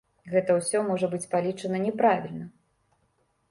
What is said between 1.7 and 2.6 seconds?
няправільна.